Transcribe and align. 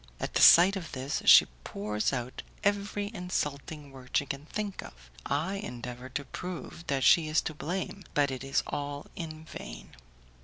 At 0.19 0.33
the 0.33 0.41
sight 0.41 0.75
of 0.75 0.93
this, 0.93 1.21
she 1.25 1.45
pours 1.63 2.11
out 2.11 2.41
every 2.63 3.11
insulting 3.13 3.91
word 3.91 4.17
she 4.17 4.25
can 4.25 4.45
think 4.47 4.81
of; 4.81 5.11
I 5.27 5.57
endeavour 5.57 6.09
to 6.17 6.25
prove 6.25 6.87
that 6.87 7.03
she 7.03 7.27
is 7.27 7.39
to 7.41 7.53
blame, 7.53 8.05
but 8.15 8.31
it 8.31 8.43
is 8.43 8.63
all 8.65 9.05
in 9.15 9.45
vain. 9.45 9.91